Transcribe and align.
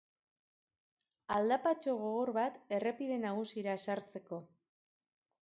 Aldapatxo 1.35 1.93
gogor 1.99 2.31
bat 2.39 2.57
errepide 2.79 3.19
nagusira 3.27 3.79
sartzeko. 3.85 4.43